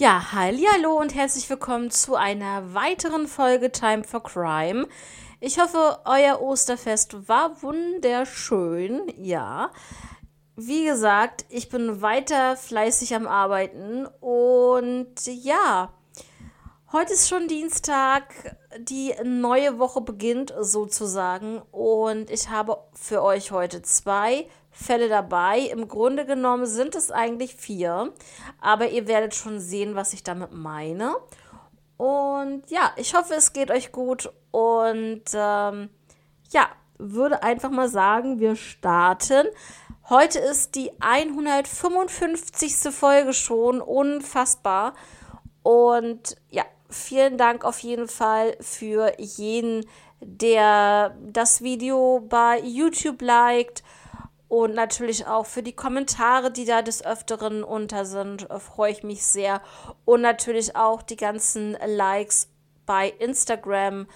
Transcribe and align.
Ja, 0.00 0.30
hallo 0.30 0.96
und 0.96 1.12
herzlich 1.16 1.50
willkommen 1.50 1.90
zu 1.90 2.14
einer 2.14 2.72
weiteren 2.72 3.26
Folge 3.26 3.72
Time 3.72 4.04
for 4.04 4.22
Crime. 4.22 4.86
Ich 5.40 5.58
hoffe, 5.58 5.98
euer 6.04 6.40
Osterfest 6.40 7.28
war 7.28 7.60
wunderschön. 7.64 9.12
Ja. 9.16 9.72
Wie 10.54 10.84
gesagt, 10.84 11.46
ich 11.48 11.68
bin 11.68 12.00
weiter 12.00 12.56
fleißig 12.56 13.12
am 13.16 13.26
Arbeiten 13.26 14.06
und 14.20 15.16
ja, 15.26 15.92
heute 16.92 17.14
ist 17.14 17.28
schon 17.28 17.48
Dienstag, 17.48 18.56
die 18.78 19.12
neue 19.24 19.80
Woche 19.80 20.00
beginnt 20.00 20.54
sozusagen 20.60 21.60
und 21.72 22.30
ich 22.30 22.50
habe 22.50 22.84
für 22.94 23.20
euch 23.24 23.50
heute 23.50 23.82
zwei 23.82 24.46
Fälle 24.78 25.08
dabei. 25.08 25.58
Im 25.58 25.88
Grunde 25.88 26.24
genommen 26.24 26.66
sind 26.66 26.94
es 26.94 27.10
eigentlich 27.10 27.56
vier, 27.56 28.12
aber 28.60 28.88
ihr 28.88 29.08
werdet 29.08 29.34
schon 29.34 29.58
sehen, 29.58 29.96
was 29.96 30.12
ich 30.12 30.22
damit 30.22 30.52
meine. 30.52 31.16
Und 31.96 32.62
ja, 32.68 32.92
ich 32.96 33.14
hoffe, 33.14 33.34
es 33.34 33.52
geht 33.52 33.72
euch 33.72 33.90
gut 33.90 34.32
und 34.52 35.24
ähm, 35.34 35.90
ja, 36.50 36.68
würde 36.96 37.42
einfach 37.42 37.70
mal 37.70 37.88
sagen, 37.88 38.38
wir 38.38 38.54
starten. 38.54 39.48
Heute 40.08 40.38
ist 40.38 40.76
die 40.76 40.92
155. 41.00 42.94
Folge 42.94 43.32
schon, 43.32 43.80
unfassbar. 43.80 44.94
Und 45.64 46.36
ja, 46.50 46.64
vielen 46.88 47.36
Dank 47.36 47.64
auf 47.64 47.80
jeden 47.80 48.06
Fall 48.06 48.56
für 48.60 49.12
jeden, 49.18 49.84
der 50.20 51.16
das 51.20 51.62
Video 51.62 52.20
bei 52.28 52.60
YouTube 52.60 53.22
liked 53.22 53.82
und 54.48 54.74
natürlich 54.74 55.26
auch 55.26 55.46
für 55.46 55.62
die 55.62 55.74
Kommentare, 55.74 56.50
die 56.50 56.64
da 56.64 56.80
des 56.82 57.04
Öfteren 57.04 57.62
unter 57.62 58.04
sind, 58.06 58.50
äh, 58.50 58.58
freue 58.58 58.92
ich 58.92 59.02
mich 59.02 59.24
sehr. 59.26 59.60
Und 60.04 60.22
natürlich 60.22 60.74
auch 60.74 61.02
die 61.02 61.16
ganzen 61.16 61.76
Likes 61.86 62.48
bei 62.86 63.10
Instagram 63.18 64.06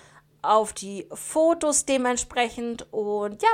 auf 0.41 0.73
die 0.73 1.07
Fotos 1.13 1.85
dementsprechend. 1.85 2.93
Und 2.93 3.43
ja, 3.43 3.51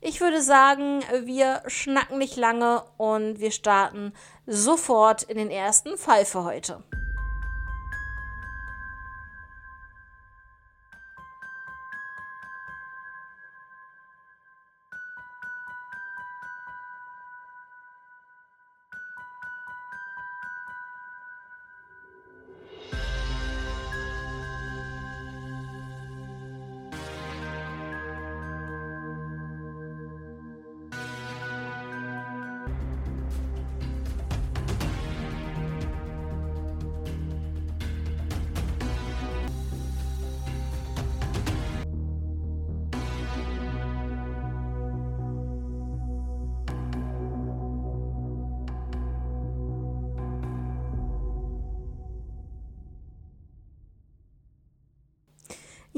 ich 0.00 0.20
würde 0.20 0.40
sagen, 0.40 1.02
wir 1.24 1.62
schnacken 1.66 2.18
nicht 2.18 2.36
lange 2.36 2.84
und 2.96 3.40
wir 3.40 3.50
starten 3.50 4.12
sofort 4.46 5.24
in 5.24 5.36
den 5.36 5.50
ersten 5.50 5.98
Fall 5.98 6.24
für 6.24 6.44
heute. 6.44 6.82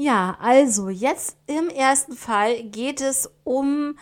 Ja, 0.05 0.37
also 0.39 0.89
jetzt 0.89 1.35
im 1.47 1.67
ersten 1.67 2.13
Fall 2.13 2.61
geht 2.61 3.01
es 3.01 3.27
um 3.43 3.97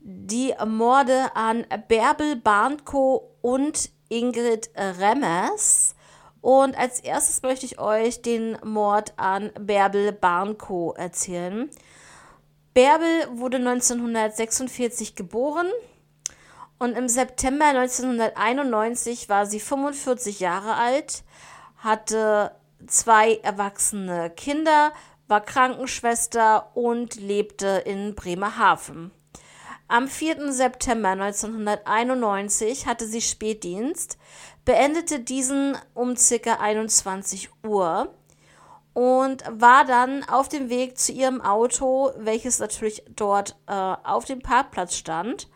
die 0.00 0.52
Morde 0.66 1.34
an 1.34 1.64
Bärbel 1.88 2.36
Barnko 2.36 3.30
und 3.40 3.88
Ingrid 4.10 4.68
Remmers. 4.76 5.94
Und 6.42 6.76
als 6.76 7.00
erstes 7.00 7.40
möchte 7.40 7.64
ich 7.64 7.78
euch 7.80 8.20
den 8.20 8.58
Mord 8.62 9.14
an 9.16 9.50
Bärbel 9.58 10.12
Barnko 10.12 10.92
erzählen. 10.92 11.70
Bärbel 12.74 13.08
wurde 13.32 13.56
1946 13.56 15.14
geboren 15.14 15.68
und 16.78 16.98
im 16.98 17.08
September 17.08 17.64
1991 17.64 19.30
war 19.30 19.46
sie 19.46 19.60
45 19.60 20.38
Jahre 20.38 20.74
alt, 20.74 21.24
hatte 21.78 22.54
zwei 22.86 23.36
erwachsene 23.36 24.28
Kinder, 24.30 24.92
war 25.30 25.40
Krankenschwester 25.40 26.70
und 26.74 27.14
lebte 27.14 27.82
in 27.86 28.14
Bremerhaven. 28.14 29.12
Am 29.86 30.08
4. 30.08 30.52
September 30.52 31.10
1991 31.10 32.86
hatte 32.86 33.06
sie 33.06 33.22
Spätdienst, 33.22 34.18
beendete 34.64 35.20
diesen 35.20 35.76
um 35.94 36.14
ca. 36.14 36.54
21 36.60 37.50
Uhr 37.64 38.14
und 38.92 39.44
war 39.50 39.84
dann 39.84 40.24
auf 40.28 40.48
dem 40.48 40.68
Weg 40.68 40.98
zu 40.98 41.12
ihrem 41.12 41.40
Auto, 41.40 42.12
welches 42.16 42.58
natürlich 42.58 43.04
dort 43.14 43.56
äh, 43.66 43.72
auf 43.72 44.24
dem 44.24 44.40
Parkplatz 44.40 44.96
stand. 44.96 45.48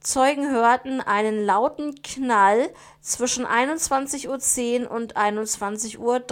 Zeugen 0.00 0.50
hörten 0.50 1.00
einen 1.00 1.44
lauten 1.44 2.02
Knall 2.02 2.70
zwischen 3.00 3.46
21.10 3.46 4.84
Uhr 4.84 4.90
und 4.90 5.16
21.30 5.16 5.98
Uhr. 5.98 6.22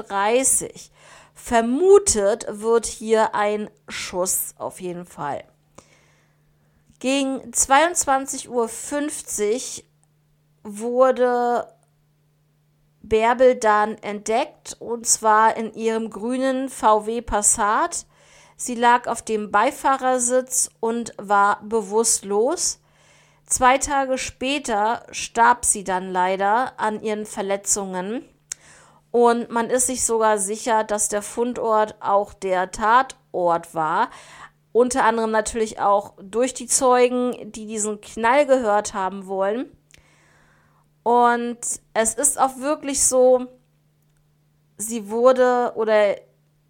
Vermutet 1.42 2.46
wird 2.48 2.86
hier 2.86 3.34
ein 3.34 3.70
Schuss 3.88 4.54
auf 4.58 4.80
jeden 4.80 5.04
Fall. 5.04 5.42
Gegen 7.00 7.50
22.50 7.50 9.78
Uhr 9.78 9.84
wurde 10.62 11.66
Bärbel 13.02 13.56
dann 13.56 13.96
entdeckt 13.98 14.76
und 14.78 15.06
zwar 15.06 15.56
in 15.56 15.74
ihrem 15.74 16.10
grünen 16.10 16.68
VW 16.68 17.22
Passat. 17.22 18.06
Sie 18.56 18.74
lag 18.74 19.08
auf 19.08 19.22
dem 19.22 19.50
Beifahrersitz 19.50 20.70
und 20.78 21.14
war 21.16 21.62
bewusstlos. 21.64 22.80
Zwei 23.46 23.78
Tage 23.78 24.18
später 24.18 25.04
starb 25.10 25.64
sie 25.64 25.84
dann 25.84 26.12
leider 26.12 26.78
an 26.78 27.02
ihren 27.02 27.26
Verletzungen. 27.26 28.24
Und 29.10 29.50
man 29.50 29.70
ist 29.70 29.86
sich 29.86 30.04
sogar 30.04 30.38
sicher, 30.38 30.84
dass 30.84 31.08
der 31.08 31.22
Fundort 31.22 31.96
auch 32.00 32.32
der 32.32 32.70
Tatort 32.70 33.74
war. 33.74 34.10
Unter 34.72 35.04
anderem 35.04 35.32
natürlich 35.32 35.80
auch 35.80 36.14
durch 36.22 36.54
die 36.54 36.66
Zeugen, 36.66 37.52
die 37.52 37.66
diesen 37.66 38.00
Knall 38.00 38.46
gehört 38.46 38.94
haben 38.94 39.26
wollen. 39.26 39.76
Und 41.02 41.58
es 41.94 42.14
ist 42.14 42.38
auch 42.38 42.58
wirklich 42.58 43.02
so, 43.02 43.46
sie 44.76 45.08
wurde 45.10 45.72
oder 45.74 46.16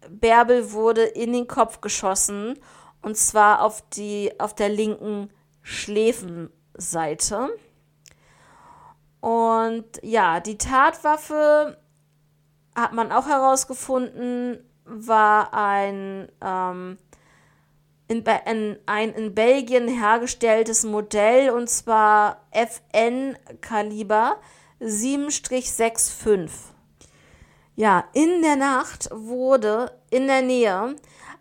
Bärbel 0.09 0.71
wurde 0.71 1.03
in 1.03 1.33
den 1.33 1.47
Kopf 1.47 1.81
geschossen 1.81 2.57
und 3.01 3.17
zwar 3.17 3.61
auf 3.61 3.83
die 3.93 4.31
auf 4.39 4.55
der 4.55 4.69
linken 4.69 5.29
Schläfenseite. 5.61 7.49
Und 9.19 9.85
ja, 10.01 10.39
die 10.39 10.57
Tatwaffe 10.57 11.77
hat 12.75 12.93
man 12.93 13.11
auch 13.11 13.27
herausgefunden, 13.27 14.59
war 14.85 15.53
ein, 15.53 16.29
ähm, 16.43 16.97
in, 18.07 18.23
in, 18.45 18.77
ein 18.85 19.13
in 19.13 19.33
Belgien 19.35 19.87
hergestelltes 19.87 20.83
Modell 20.83 21.51
und 21.51 21.69
zwar 21.69 22.45
FN 22.51 23.37
Kaliber 23.61 24.37
7-65. 24.81 26.49
Ja, 27.75 28.05
in 28.13 28.41
der 28.41 28.57
Nacht 28.57 29.09
wurde 29.11 29.91
in 30.09 30.27
der 30.27 30.41
Nähe 30.41 30.95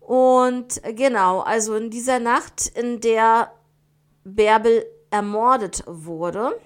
Und 0.00 0.80
genau, 0.94 1.40
also 1.40 1.74
in 1.74 1.90
dieser 1.90 2.18
Nacht, 2.18 2.66
in 2.68 3.02
der 3.02 3.52
Bärbel 4.24 4.86
ermordet 5.10 5.84
wurde, 5.86 6.58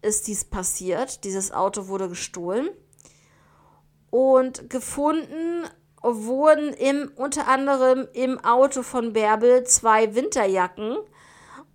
ist 0.00 0.26
dies 0.26 0.46
passiert. 0.46 1.24
Dieses 1.24 1.52
Auto 1.52 1.88
wurde 1.88 2.08
gestohlen. 2.08 2.70
Und 4.08 4.70
gefunden 4.70 5.66
wurden 6.00 6.72
im, 6.72 7.12
unter 7.16 7.48
anderem 7.48 8.08
im 8.14 8.42
Auto 8.42 8.82
von 8.82 9.12
Bärbel 9.12 9.64
zwei 9.64 10.14
Winterjacken 10.14 10.96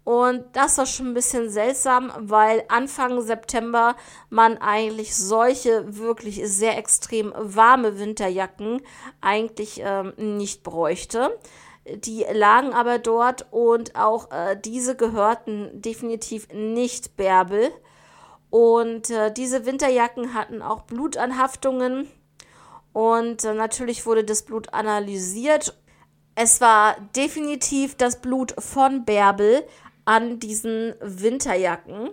Und 0.10 0.44
das 0.54 0.80
war 0.80 0.88
schon 0.88 1.10
ein 1.10 1.14
bisschen 1.14 1.52
seltsam, 1.52 2.12
weil 2.18 2.64
Anfang 2.68 3.22
September 3.22 3.96
man 4.32 4.58
eigentlich 4.58 5.16
solche 5.16 6.00
wirklich 6.00 6.42
sehr 6.46 6.80
extrem 6.80 7.32
warme 7.38 8.00
Winterjacken 8.00 8.82
eigentlich 9.22 9.84
ähm, 9.86 10.14
nicht 10.18 10.64
bräuchte. 10.64 11.38
Die 11.86 12.26
lagen 12.34 12.74
aber 12.74 12.98
dort 12.98 13.46
und 13.52 13.96
auch 13.96 14.32
äh, 14.32 14.60
diese 14.60 14.96
gehörten 14.96 15.80
definitiv 15.80 16.48
nicht 16.52 17.16
Bärbel. 17.16 17.70
Und 18.50 19.12
äh, 19.12 19.32
diese 19.32 19.68
Winterjacken 19.68 20.34
hatten 20.34 20.64
auch 20.64 20.82
Blutanhaftungen. 20.82 22.10
Und 22.94 23.44
äh, 23.44 23.54
natürlich 23.54 24.08
wurde 24.08 24.24
das 24.24 24.42
Blut 24.42 24.74
analysiert. 24.74 25.80
Es 26.34 26.62
war 26.62 26.96
definitiv 27.16 27.96
das 27.96 28.22
Blut 28.22 28.56
von 28.58 29.06
Bärbel, 29.06 29.68
an 30.10 30.40
diesen 30.40 30.96
Winterjacken. 31.02 32.10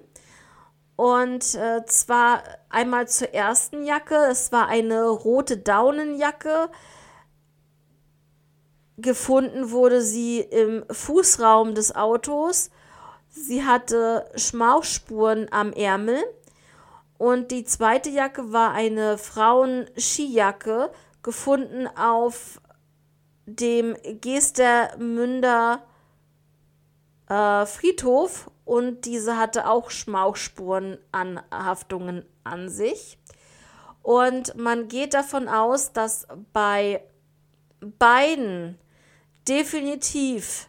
Und 0.97 1.55
äh, 1.55 1.83
zwar 1.87 2.43
einmal 2.69 3.09
zur 3.09 3.33
ersten 3.33 3.87
Jacke. 3.87 4.17
Es 4.31 4.53
war 4.53 4.69
eine 4.69 5.09
rote 5.09 5.57
Daunenjacke. 5.57 6.69
Gefunden 8.99 9.71
wurde 9.71 10.03
sie 10.03 10.41
im 10.41 10.85
Fußraum 10.91 11.75
des 11.75 11.97
Autos. 11.97 12.71
Sie 13.31 13.65
hatte 13.65 14.31
Schmauchspuren 14.37 15.49
am 15.51 15.73
Ärmel. 15.73 16.23
Und 17.17 17.51
die 17.51 17.65
zweite 17.65 18.11
Jacke 18.11 18.53
war 18.53 18.73
eine 18.73 19.17
Frauen-Skijacke, 19.17 20.91
gefunden 21.23 21.89
auf 21.97 22.61
dem 23.47 23.97
Gestermünder 24.21 25.83
äh, 27.29 27.67
Friedhof 27.67 28.51
und 28.65 29.05
diese 29.05 29.37
hatte 29.37 29.69
auch 29.69 29.91
Schmauchspurenanhaftungen 29.91 32.25
an 32.45 32.69
sich. 32.69 33.19
Und 34.03 34.57
man 34.57 34.89
geht 34.89 35.15
davon 35.15 35.49
aus, 35.49 35.93
dass 35.93 36.27
bei 36.53 37.03
beiden 37.81 38.79
definitiv 39.49 40.69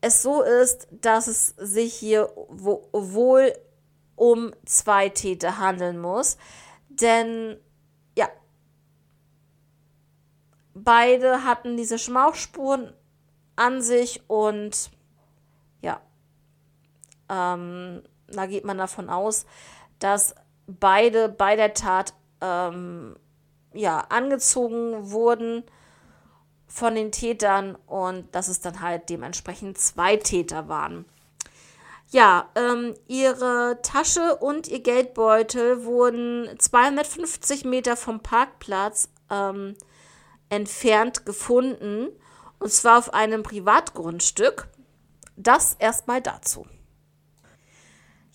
es 0.00 0.22
so 0.22 0.42
ist, 0.42 0.88
dass 0.90 1.26
es 1.26 1.48
sich 1.56 1.94
hier 1.94 2.30
wo 2.48 2.88
wohl 2.92 3.52
um 4.14 4.52
zwei 4.64 5.08
Täter 5.08 5.58
handeln 5.58 5.98
muss. 5.98 6.36
Denn 6.88 7.58
ja, 8.16 8.28
beide 10.74 11.44
hatten 11.44 11.76
diese 11.76 11.98
Schmauchspuren 11.98 12.92
an 13.56 13.82
sich 13.82 14.22
und 14.28 14.90
ähm, 17.28 18.02
da 18.28 18.46
geht 18.46 18.64
man 18.64 18.78
davon 18.78 19.08
aus, 19.08 19.46
dass 19.98 20.34
beide 20.66 21.28
bei 21.28 21.56
der 21.56 21.74
Tat 21.74 22.14
ähm, 22.40 23.16
ja, 23.72 24.00
angezogen 24.08 25.10
wurden 25.10 25.64
von 26.66 26.94
den 26.94 27.12
Tätern 27.12 27.76
und 27.86 28.34
dass 28.34 28.48
es 28.48 28.60
dann 28.60 28.80
halt 28.80 29.08
dementsprechend 29.08 29.78
zwei 29.78 30.16
Täter 30.16 30.68
waren. 30.68 31.06
Ja, 32.10 32.48
ähm, 32.54 32.94
ihre 33.08 33.78
Tasche 33.82 34.36
und 34.36 34.68
ihr 34.68 34.80
Geldbeutel 34.80 35.84
wurden 35.84 36.48
250 36.58 37.64
Meter 37.64 37.96
vom 37.96 38.20
Parkplatz 38.20 39.08
ähm, 39.30 39.74
entfernt 40.48 41.26
gefunden 41.26 42.08
und 42.58 42.72
zwar 42.72 42.98
auf 42.98 43.12
einem 43.12 43.42
Privatgrundstück. 43.42 44.68
Das 45.36 45.74
erstmal 45.74 46.22
dazu. 46.22 46.64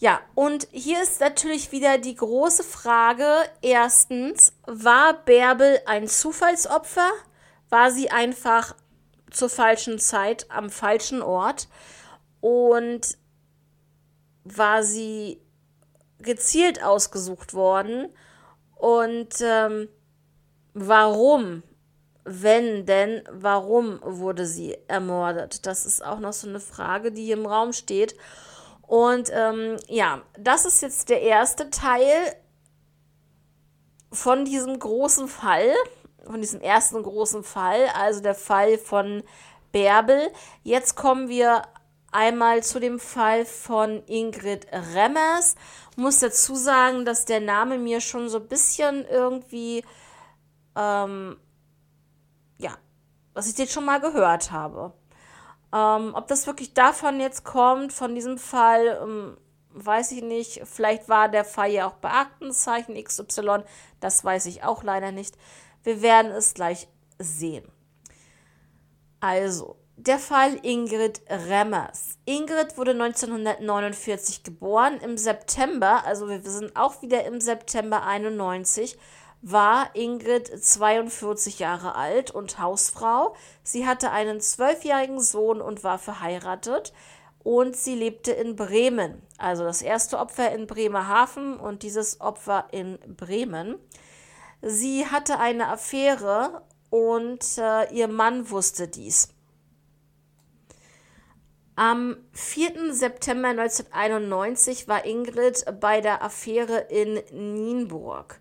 Ja, 0.01 0.19
und 0.33 0.67
hier 0.71 1.03
ist 1.03 1.21
natürlich 1.21 1.71
wieder 1.71 1.99
die 1.99 2.15
große 2.15 2.63
Frage. 2.63 3.23
Erstens, 3.61 4.51
war 4.65 5.13
Bärbel 5.13 5.79
ein 5.85 6.07
Zufallsopfer? 6.07 7.11
War 7.69 7.91
sie 7.91 8.09
einfach 8.09 8.75
zur 9.29 9.47
falschen 9.47 9.99
Zeit 9.99 10.49
am 10.49 10.71
falschen 10.71 11.21
Ort? 11.21 11.67
Und 12.39 13.15
war 14.43 14.81
sie 14.81 15.39
gezielt 16.17 16.83
ausgesucht 16.83 17.53
worden? 17.53 18.09
Und 18.73 19.35
ähm, 19.41 19.87
warum, 20.73 21.61
wenn 22.23 22.87
denn, 22.87 23.21
warum 23.29 23.99
wurde 24.01 24.47
sie 24.47 24.79
ermordet? 24.87 25.67
Das 25.67 25.85
ist 25.85 26.03
auch 26.03 26.17
noch 26.17 26.33
so 26.33 26.49
eine 26.49 26.59
Frage, 26.59 27.11
die 27.11 27.25
hier 27.25 27.37
im 27.37 27.45
Raum 27.45 27.71
steht. 27.71 28.15
Und 28.91 29.31
ähm, 29.33 29.77
ja, 29.87 30.21
das 30.37 30.65
ist 30.65 30.81
jetzt 30.81 31.07
der 31.07 31.21
erste 31.21 31.69
Teil 31.69 32.35
von 34.11 34.43
diesem 34.43 34.77
großen 34.77 35.29
Fall, 35.29 35.73
von 36.25 36.41
diesem 36.41 36.59
ersten 36.59 37.01
großen 37.01 37.41
Fall, 37.41 37.87
also 37.95 38.21
der 38.21 38.35
Fall 38.35 38.77
von 38.77 39.23
Bärbel. 39.71 40.29
Jetzt 40.63 40.97
kommen 40.97 41.29
wir 41.29 41.61
einmal 42.11 42.63
zu 42.63 42.81
dem 42.81 42.99
Fall 42.99 43.45
von 43.45 44.03
Ingrid 44.07 44.67
Remmers. 44.93 45.55
Ich 45.91 45.97
muss 45.97 46.19
dazu 46.19 46.55
sagen, 46.55 47.05
dass 47.05 47.23
der 47.23 47.39
Name 47.39 47.77
mir 47.77 48.01
schon 48.01 48.27
so 48.27 48.39
ein 48.39 48.47
bisschen 48.49 49.05
irgendwie, 49.05 49.85
ähm, 50.75 51.37
ja, 52.57 52.73
dass 53.33 53.47
ich 53.47 53.55
den 53.55 53.69
schon 53.69 53.85
mal 53.85 54.01
gehört 54.01 54.51
habe. 54.51 54.91
Ähm, 55.73 56.13
ob 56.15 56.27
das 56.27 56.47
wirklich 56.47 56.73
davon 56.73 57.19
jetzt 57.19 57.43
kommt, 57.43 57.93
von 57.93 58.13
diesem 58.13 58.37
Fall, 58.37 58.99
ähm, 59.01 59.37
weiß 59.69 60.11
ich 60.11 60.21
nicht. 60.21 60.61
Vielleicht 60.65 61.07
war 61.07 61.29
der 61.29 61.45
Fall 61.45 61.71
ja 61.71 61.87
auch 61.87 61.95
bei 61.95 62.11
Aktenzeichen 62.11 63.01
XY. 63.01 63.63
Das 63.99 64.23
weiß 64.23 64.45
ich 64.47 64.63
auch 64.63 64.83
leider 64.83 65.11
nicht. 65.11 65.37
Wir 65.83 66.01
werden 66.01 66.31
es 66.31 66.53
gleich 66.53 66.87
sehen. 67.19 67.65
Also, 69.19 69.77
der 69.97 70.17
Fall 70.17 70.59
Ingrid 70.63 71.21
Remmers. 71.29 72.17
Ingrid 72.25 72.77
wurde 72.77 72.91
1949 72.91 74.43
geboren. 74.43 74.99
Im 74.99 75.17
September, 75.17 76.03
also 76.05 76.27
wir 76.27 76.41
sind 76.41 76.75
auch 76.75 77.01
wieder 77.03 77.23
im 77.25 77.39
September 77.39 78.03
91, 78.03 78.97
war 79.41 79.95
Ingrid 79.95 80.47
42 80.47 81.59
Jahre 81.59 81.95
alt 81.95 82.31
und 82.31 82.59
Hausfrau. 82.59 83.35
Sie 83.63 83.87
hatte 83.87 84.11
einen 84.11 84.39
zwölfjährigen 84.39 85.19
Sohn 85.19 85.61
und 85.61 85.83
war 85.83 85.97
verheiratet. 85.97 86.93
Und 87.43 87.75
sie 87.75 87.95
lebte 87.95 88.31
in 88.31 88.55
Bremen. 88.55 89.21
Also 89.39 89.63
das 89.63 89.81
erste 89.81 90.19
Opfer 90.19 90.51
in 90.51 90.67
Bremerhaven 90.67 91.59
und 91.59 91.81
dieses 91.81 92.21
Opfer 92.21 92.67
in 92.71 92.99
Bremen. 93.17 93.79
Sie 94.61 95.07
hatte 95.07 95.39
eine 95.39 95.69
Affäre 95.69 96.61
und 96.91 97.57
äh, 97.57 97.91
ihr 97.91 98.07
Mann 98.07 98.51
wusste 98.51 98.87
dies. 98.87 99.33
Am 101.75 102.17
4. 102.33 102.93
September 102.93 103.47
1991 103.47 104.87
war 104.87 105.05
Ingrid 105.05 105.65
bei 105.79 106.01
der 106.01 106.21
Affäre 106.21 106.77
in 106.89 107.21
Nienburg. 107.31 108.40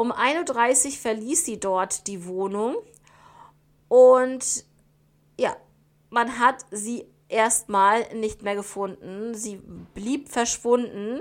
Um 0.00 0.12
1.30 0.12 0.86
Uhr 0.86 0.92
verließ 0.92 1.44
sie 1.44 1.60
dort 1.60 2.06
die 2.06 2.24
Wohnung 2.24 2.74
und 3.88 4.64
ja, 5.38 5.54
man 6.08 6.38
hat 6.38 6.64
sie 6.70 7.04
erstmal 7.28 8.14
nicht 8.14 8.40
mehr 8.40 8.54
gefunden. 8.54 9.34
Sie 9.34 9.60
blieb 9.92 10.30
verschwunden, 10.30 11.20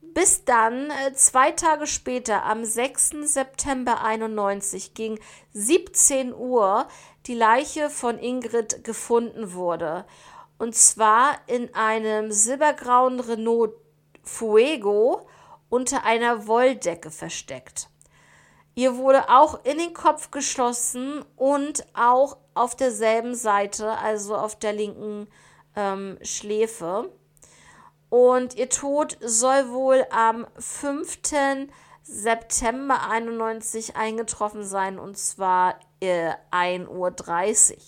bis 0.00 0.44
dann 0.44 0.90
äh, 0.90 1.12
zwei 1.14 1.52
Tage 1.52 1.86
später, 1.86 2.44
am 2.44 2.64
6. 2.64 3.10
September 3.22 4.02
91, 4.02 4.94
gegen 4.94 5.20
17 5.52 6.34
Uhr, 6.34 6.88
die 7.26 7.36
Leiche 7.36 7.88
von 7.88 8.18
Ingrid 8.18 8.82
gefunden 8.82 9.52
wurde. 9.52 10.06
Und 10.58 10.74
zwar 10.74 11.36
in 11.46 11.72
einem 11.72 12.32
silbergrauen 12.32 13.20
Renault 13.20 13.76
Fuego 14.24 15.28
unter 15.68 16.02
einer 16.02 16.48
Wolldecke 16.48 17.12
versteckt. 17.12 17.91
Ihr 18.74 18.96
wurde 18.96 19.28
auch 19.28 19.64
in 19.64 19.78
den 19.78 19.92
Kopf 19.92 20.30
geschossen 20.30 21.24
und 21.36 21.86
auch 21.94 22.38
auf 22.54 22.74
derselben 22.74 23.34
Seite, 23.34 23.90
also 23.98 24.34
auf 24.34 24.58
der 24.58 24.72
linken 24.72 25.28
ähm, 25.76 26.18
Schläfe. 26.22 27.10
Und 28.08 28.56
ihr 28.56 28.68
Tod 28.68 29.16
soll 29.20 29.70
wohl 29.70 30.06
am 30.10 30.46
5. 30.58 31.18
September 32.02 33.08
91 33.08 33.96
eingetroffen 33.96 34.64
sein, 34.64 34.98
und 34.98 35.16
zwar 35.16 35.78
äh, 36.00 36.32
1.30 36.50 36.88
Uhr. 36.88 37.78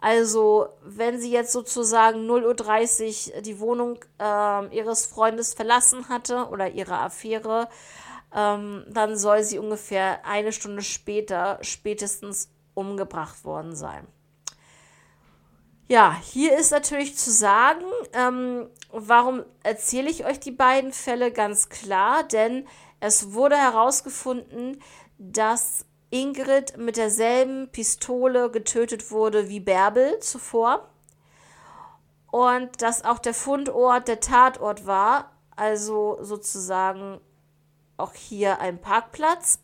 Also, 0.00 0.68
wenn 0.82 1.18
sie 1.18 1.32
jetzt 1.32 1.52
sozusagen 1.52 2.30
0.30 2.30 3.34
Uhr 3.34 3.40
die 3.40 3.58
Wohnung 3.58 3.98
äh, 4.20 4.76
ihres 4.76 5.06
Freundes 5.06 5.54
verlassen 5.54 6.08
hatte 6.08 6.48
oder 6.50 6.70
ihre 6.70 6.98
Affäre, 6.98 7.68
ähm, 8.34 8.84
dann 8.88 9.16
soll 9.16 9.42
sie 9.44 9.58
ungefähr 9.58 10.26
eine 10.26 10.52
Stunde 10.52 10.82
später 10.82 11.58
spätestens 11.62 12.50
umgebracht 12.74 13.44
worden 13.44 13.74
sein. 13.76 14.06
Ja, 15.86 16.16
hier 16.20 16.58
ist 16.58 16.72
natürlich 16.72 17.16
zu 17.16 17.30
sagen, 17.30 17.84
ähm, 18.14 18.68
warum 18.90 19.44
erzähle 19.62 20.10
ich 20.10 20.24
euch 20.24 20.40
die 20.40 20.50
beiden 20.50 20.92
Fälle 20.92 21.30
ganz 21.30 21.68
klar, 21.68 22.24
denn 22.24 22.66
es 23.00 23.34
wurde 23.34 23.56
herausgefunden, 23.56 24.82
dass 25.18 25.84
Ingrid 26.10 26.78
mit 26.78 26.96
derselben 26.96 27.68
Pistole 27.70 28.50
getötet 28.50 29.10
wurde 29.10 29.48
wie 29.48 29.60
Bärbel 29.60 30.18
zuvor 30.20 30.88
und 32.30 32.80
dass 32.80 33.04
auch 33.04 33.18
der 33.18 33.34
Fundort 33.34 34.08
der 34.08 34.20
Tatort 34.20 34.86
war, 34.86 35.32
also 35.54 36.18
sozusagen 36.20 37.20
auch 37.96 38.14
hier 38.14 38.60
ein 38.60 38.80
Parkplatz. 38.80 39.60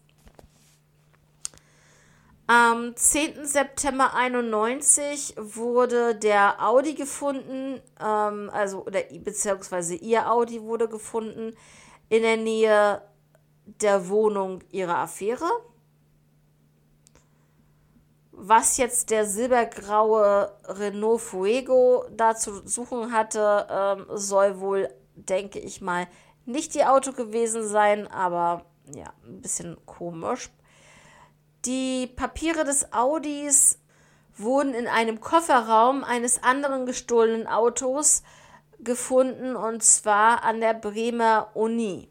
Am 2.46 2.96
10. 2.96 3.46
September 3.46 4.12
91 4.12 5.34
wurde 5.36 6.16
der 6.16 6.60
Audi 6.66 6.94
gefunden, 6.94 7.80
ähm, 8.00 8.50
also 8.52 8.84
oder 8.84 9.02
beziehungsweise 9.20 9.94
ihr 9.94 10.28
Audi 10.28 10.60
wurde 10.60 10.88
gefunden 10.88 11.54
in 12.08 12.22
der 12.22 12.36
Nähe 12.36 13.02
der 13.66 14.08
Wohnung 14.08 14.64
ihrer 14.72 14.98
Affäre. 14.98 15.48
Was 18.32 18.78
jetzt 18.78 19.10
der 19.10 19.26
silbergraue 19.26 20.50
Renault 20.64 21.20
Fuego 21.20 22.04
da 22.10 22.34
zu 22.34 22.66
suchen 22.66 23.12
hatte, 23.12 23.66
ähm, 23.70 24.06
soll 24.14 24.58
wohl, 24.58 24.88
denke 25.14 25.60
ich 25.60 25.80
mal, 25.80 26.08
nicht 26.50 26.74
ihr 26.74 26.92
Auto 26.92 27.12
gewesen 27.12 27.66
sein, 27.66 28.06
aber 28.08 28.64
ja, 28.94 29.12
ein 29.24 29.40
bisschen 29.40 29.76
komisch. 29.86 30.50
Die 31.64 32.06
Papiere 32.06 32.64
des 32.64 32.92
Audis 32.92 33.78
wurden 34.36 34.74
in 34.74 34.86
einem 34.86 35.20
Kofferraum 35.20 36.04
eines 36.04 36.42
anderen 36.42 36.86
gestohlenen 36.86 37.46
Autos 37.46 38.22
gefunden 38.78 39.56
und 39.56 39.82
zwar 39.82 40.42
an 40.42 40.60
der 40.60 40.74
Bremer 40.74 41.50
Uni. 41.54 42.08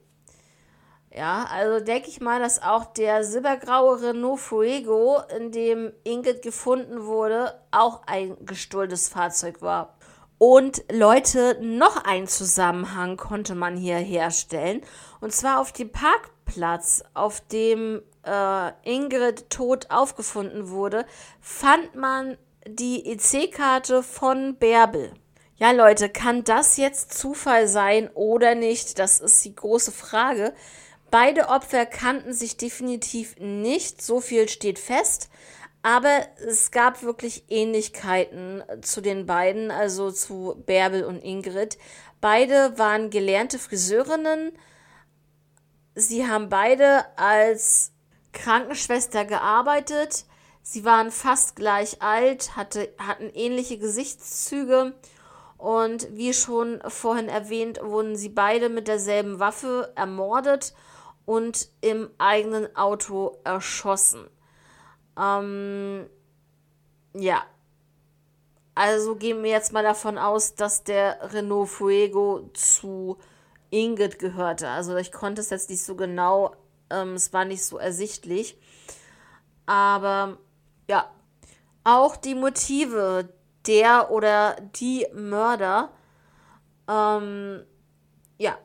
Ja, 1.11 1.47
also 1.51 1.83
denke 1.83 2.09
ich 2.09 2.21
mal, 2.21 2.39
dass 2.39 2.61
auch 2.61 2.85
der 2.85 3.23
silbergraue 3.23 4.01
Renault 4.01 4.39
Fuego, 4.39 5.19
in 5.35 5.51
dem 5.51 5.91
Ingrid 6.03 6.43
gefunden 6.43 7.05
wurde, 7.05 7.59
auch 7.71 8.03
ein 8.05 8.37
gestohlenes 8.45 9.09
Fahrzeug 9.09 9.61
war. 9.63 9.97
Und 10.39 10.85
Leute, 10.89 11.57
noch 11.61 12.05
ein 12.05 12.25
Zusammenhang 12.25 13.17
konnte 13.17 13.55
man 13.55 13.75
hier 13.75 13.97
herstellen. 13.97 14.81
Und 15.19 15.33
zwar 15.33 15.59
auf 15.59 15.73
dem 15.73 15.91
Parkplatz, 15.91 17.03
auf 17.13 17.41
dem 17.41 18.01
äh, 18.25 18.71
Ingrid 18.83 19.49
tot 19.49 19.91
aufgefunden 19.91 20.69
wurde, 20.69 21.05
fand 21.41 21.93
man 21.93 22.37
die 22.65 23.05
EC-Karte 23.05 24.01
von 24.01 24.55
Bärbel. 24.55 25.11
Ja, 25.57 25.71
Leute, 25.71 26.07
kann 26.07 26.45
das 26.45 26.77
jetzt 26.77 27.17
Zufall 27.17 27.67
sein 27.67 28.09
oder 28.13 28.55
nicht? 28.55 28.97
Das 28.97 29.19
ist 29.19 29.43
die 29.43 29.53
große 29.55 29.91
Frage. 29.91 30.53
Beide 31.11 31.49
Opfer 31.49 31.85
kannten 31.85 32.31
sich 32.31 32.55
definitiv 32.55 33.35
nicht, 33.39 34.01
so 34.01 34.21
viel 34.21 34.47
steht 34.47 34.79
fest. 34.79 35.29
Aber 35.89 36.21
es 36.47 36.69
gab 36.69 37.01
wirklich 37.01 37.45
Ähnlichkeiten 37.49 38.61
zu 38.83 39.01
den 39.01 39.25
beiden, 39.25 39.71
also 39.71 40.11
zu 40.11 40.61
Bärbel 40.67 41.03
und 41.03 41.17
Ingrid. 41.23 41.79
Beide 42.21 42.77
waren 42.77 43.09
gelernte 43.09 43.57
Friseurinnen. 43.57 44.51
Sie 45.95 46.27
haben 46.27 46.47
beide 46.47 47.05
als 47.17 47.91
Krankenschwester 48.33 49.25
gearbeitet. 49.25 50.25
Sie 50.61 50.85
waren 50.85 51.09
fast 51.09 51.55
gleich 51.55 52.03
alt, 52.03 52.55
hatte, 52.55 52.93
hatten 52.99 53.31
ähnliche 53.33 53.79
Gesichtszüge 53.79 54.93
und 55.57 56.07
wie 56.15 56.35
schon 56.35 56.81
vorhin 56.87 57.29
erwähnt, 57.29 57.79
wurden 57.81 58.15
sie 58.15 58.29
beide 58.29 58.69
mit 58.69 58.87
derselben 58.87 59.39
Waffe 59.39 59.91
ermordet 59.95 60.75
und 61.25 61.67
im 61.81 62.11
eigenen 62.19 62.75
Auto 62.75 63.39
erschossen. 63.43 64.29
Ähm, 65.19 66.09
ja. 67.13 67.43
Also 68.75 69.15
gehen 69.15 69.43
wir 69.43 69.49
jetzt 69.49 69.73
mal 69.73 69.83
davon 69.83 70.17
aus, 70.17 70.55
dass 70.55 70.83
der 70.83 71.33
Renault 71.33 71.69
Fuego 71.69 72.49
zu 72.53 73.17
Ingrid 73.71 74.19
gehörte. 74.19 74.69
Also 74.69 74.95
ich 74.95 75.11
konnte 75.11 75.41
es 75.41 75.49
jetzt 75.49 75.69
nicht 75.69 75.83
so 75.83 75.95
genau, 75.95 76.55
ähm, 76.89 77.15
es 77.15 77.33
war 77.33 77.43
nicht 77.43 77.65
so 77.65 77.77
ersichtlich. 77.77 78.57
Aber 79.65 80.37
ja, 80.87 81.11
auch 81.83 82.15
die 82.15 82.35
Motive 82.35 83.29
der 83.67 84.11
oder 84.11 84.55
die 84.75 85.05
Mörder, 85.13 85.91
ähm, 86.87 87.65
ja, 88.37 88.57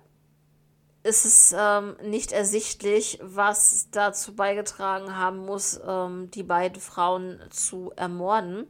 ist 1.04 1.26
es 1.26 1.54
ähm, 1.56 1.96
nicht 2.02 2.32
ersichtlich, 2.32 3.18
was 3.22 3.88
dazu 3.90 4.34
beigetragen 4.34 5.16
haben 5.16 5.44
muss, 5.44 5.78
ähm, 5.86 6.30
die 6.30 6.42
beiden 6.42 6.80
Frauen 6.80 7.40
zu 7.50 7.92
ermorden. 7.94 8.66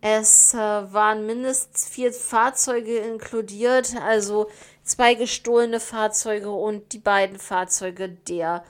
Es 0.00 0.54
äh, 0.54 0.58
waren 0.58 1.26
mindestens 1.26 1.88
vier 1.88 2.12
Fahrzeuge 2.12 2.98
inkludiert, 2.98 3.96
also 4.00 4.48
zwei 4.84 5.14
gestohlene 5.14 5.80
Fahrzeuge 5.80 6.50
und 6.50 6.92
die 6.92 7.00
beiden 7.00 7.40
Fahrzeuge 7.40 8.08
der 8.08 8.64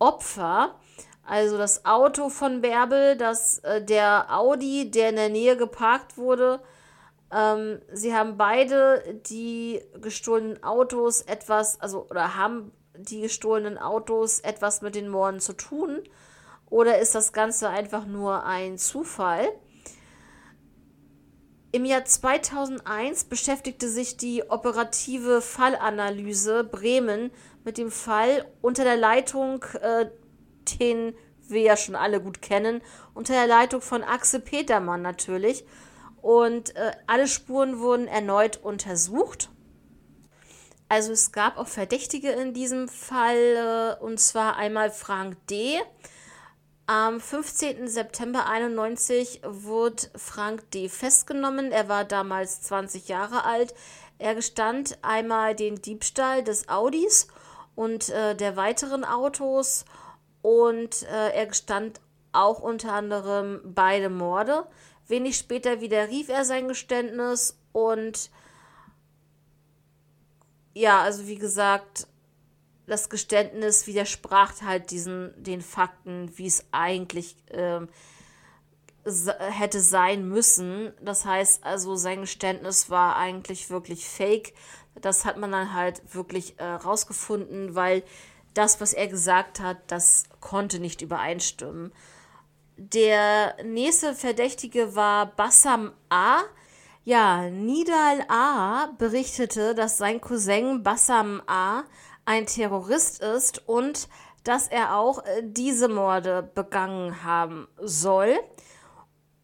Opfer. 0.00 0.74
Also 1.24 1.56
das 1.56 1.86
Auto 1.86 2.28
von 2.28 2.60
Bärbel, 2.60 3.16
das, 3.16 3.58
äh, 3.58 3.80
der 3.84 4.36
Audi, 4.36 4.90
der 4.90 5.10
in 5.10 5.16
der 5.16 5.28
Nähe 5.28 5.56
geparkt 5.56 6.16
wurde, 6.16 6.60
ähm, 7.32 7.80
sie 7.92 8.14
haben 8.14 8.36
beide 8.36 9.20
die 9.26 9.80
gestohlenen 10.00 10.62
Autos 10.62 11.22
etwas, 11.22 11.80
also 11.80 12.06
oder 12.08 12.36
haben 12.36 12.72
die 12.96 13.20
gestohlenen 13.20 13.78
Autos 13.78 14.40
etwas 14.40 14.82
mit 14.82 14.94
den 14.94 15.08
Morden 15.08 15.40
zu 15.40 15.52
tun? 15.52 16.02
Oder 16.70 16.98
ist 16.98 17.14
das 17.14 17.32
Ganze 17.32 17.68
einfach 17.68 18.06
nur 18.06 18.44
ein 18.44 18.78
Zufall? 18.78 19.48
Im 21.72 21.84
Jahr 21.84 22.04
2001 22.04 23.24
beschäftigte 23.24 23.88
sich 23.88 24.16
die 24.16 24.48
operative 24.48 25.40
Fallanalyse 25.40 26.62
Bremen 26.62 27.32
mit 27.64 27.78
dem 27.78 27.90
Fall 27.90 28.44
unter 28.60 28.84
der 28.84 28.96
Leitung, 28.96 29.64
äh, 29.80 30.06
den 30.78 31.14
wir 31.48 31.62
ja 31.62 31.76
schon 31.76 31.96
alle 31.96 32.20
gut 32.20 32.42
kennen, 32.42 32.80
unter 33.12 33.32
der 33.32 33.46
Leitung 33.46 33.80
von 33.80 34.02
Axel 34.02 34.40
Petermann 34.40 35.02
natürlich. 35.02 35.64
Und 36.24 36.74
äh, 36.74 36.92
alle 37.06 37.28
Spuren 37.28 37.80
wurden 37.80 38.08
erneut 38.08 38.56
untersucht. 38.56 39.50
Also 40.88 41.12
es 41.12 41.32
gab 41.32 41.58
auch 41.58 41.68
Verdächtige 41.68 42.30
in 42.30 42.54
diesem 42.54 42.88
Fall, 42.88 43.98
äh, 44.00 44.02
und 44.02 44.18
zwar 44.18 44.56
einmal 44.56 44.90
Frank 44.90 45.36
D. 45.48 45.78
Am 46.86 47.20
15. 47.20 47.88
September 47.88 48.46
91 48.46 49.42
wurde 49.44 50.04
Frank 50.16 50.70
D. 50.70 50.88
festgenommen. 50.88 51.72
Er 51.72 51.90
war 51.90 52.06
damals 52.06 52.62
20 52.62 53.08
Jahre 53.08 53.44
alt. 53.44 53.74
Er 54.18 54.34
gestand 54.34 54.96
einmal 55.02 55.54
den 55.54 55.82
Diebstahl 55.82 56.42
des 56.42 56.70
Audis 56.70 57.28
und 57.74 58.08
äh, 58.08 58.34
der 58.34 58.56
weiteren 58.56 59.04
Autos 59.04 59.84
und 60.40 61.02
äh, 61.02 61.34
er 61.34 61.46
gestand 61.48 62.00
auch 62.32 62.60
unter 62.60 62.94
anderem 62.94 63.60
beide 63.62 64.08
Morde. 64.08 64.66
Wenig 65.06 65.36
später 65.36 65.80
widerrief 65.80 66.28
er 66.28 66.44
sein 66.44 66.68
Geständnis 66.68 67.58
und 67.72 68.30
ja, 70.74 71.02
also 71.02 71.26
wie 71.26 71.36
gesagt, 71.36 72.08
das 72.86 73.08
Geständnis 73.08 73.86
widersprach 73.86 74.60
halt 74.62 74.90
diesen 74.90 75.32
den 75.42 75.62
Fakten, 75.62 76.36
wie 76.36 76.46
es 76.46 76.66
eigentlich 76.72 77.36
ähm, 77.50 77.88
hätte 79.04 79.80
sein 79.80 80.28
müssen. 80.28 80.92
Das 81.00 81.24
heißt 81.24 81.64
also, 81.64 81.96
sein 81.96 82.22
Geständnis 82.22 82.90
war 82.90 83.16
eigentlich 83.16 83.70
wirklich 83.70 84.06
fake. 84.06 84.54
Das 85.00 85.24
hat 85.24 85.36
man 85.36 85.52
dann 85.52 85.72
halt 85.72 86.02
wirklich 86.14 86.58
äh, 86.58 86.64
rausgefunden, 86.64 87.74
weil 87.74 88.02
das, 88.54 88.80
was 88.80 88.92
er 88.92 89.08
gesagt 89.08 89.60
hat, 89.60 89.78
das 89.88 90.24
konnte 90.40 90.78
nicht 90.78 91.02
übereinstimmen. 91.02 91.92
Der 92.76 93.54
nächste 93.62 94.14
Verdächtige 94.14 94.96
war 94.96 95.26
Bassam 95.26 95.92
A. 96.08 96.40
Ja, 97.04 97.48
Nidal 97.48 98.24
A. 98.28 98.88
berichtete, 98.98 99.76
dass 99.76 99.96
sein 99.96 100.20
Cousin 100.20 100.82
Bassam 100.82 101.40
A. 101.46 101.84
ein 102.24 102.46
Terrorist 102.46 103.22
ist 103.22 103.68
und 103.68 104.08
dass 104.42 104.66
er 104.66 104.96
auch 104.96 105.24
äh, 105.24 105.42
diese 105.44 105.88
Morde 105.88 106.42
begangen 106.42 107.22
haben 107.22 107.68
soll. 107.80 108.34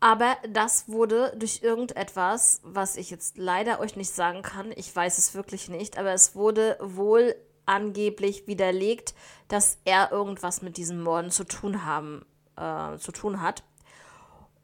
Aber 0.00 0.36
das 0.48 0.88
wurde 0.88 1.32
durch 1.36 1.60
irgendetwas, 1.62 2.60
was 2.64 2.96
ich 2.96 3.10
jetzt 3.10 3.38
leider 3.38 3.78
euch 3.78 3.94
nicht 3.94 4.12
sagen 4.12 4.42
kann, 4.42 4.72
ich 4.74 4.94
weiß 4.94 5.18
es 5.18 5.34
wirklich 5.34 5.68
nicht, 5.68 5.98
aber 5.98 6.12
es 6.12 6.34
wurde 6.34 6.78
wohl 6.80 7.36
angeblich 7.64 8.48
widerlegt, 8.48 9.14
dass 9.46 9.78
er 9.84 10.10
irgendwas 10.10 10.62
mit 10.62 10.78
diesen 10.78 11.00
Morden 11.00 11.30
zu 11.30 11.44
tun 11.44 11.84
haben 11.84 12.24
äh, 12.60 12.98
zu 12.98 13.12
tun 13.12 13.40
hat. 13.40 13.62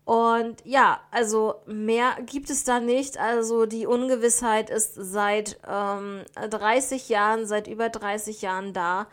Und 0.05 0.65
ja, 0.65 1.01
also 1.11 1.57
mehr 1.67 2.17
gibt 2.25 2.49
es 2.49 2.63
da 2.63 2.79
nicht. 2.79 3.19
Also 3.19 3.67
die 3.67 3.87
Ungewissheit 3.87 4.71
ist 4.71 4.95
seit 4.95 5.59
ähm, 5.69 6.23
30 6.49 7.09
Jahren, 7.09 7.45
seit 7.47 7.67
über 7.67 7.89
30 7.89 8.41
Jahren 8.41 8.73
da. 8.73 9.09